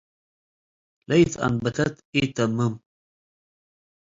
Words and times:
ለኢትአንበተት 1.07 1.95
ኢትተምም። 2.17 2.73